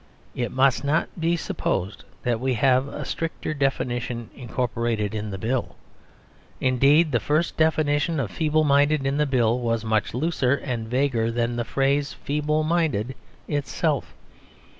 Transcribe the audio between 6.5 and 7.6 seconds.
Indeed, the first